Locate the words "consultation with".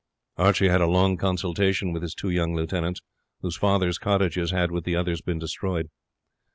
1.15-2.01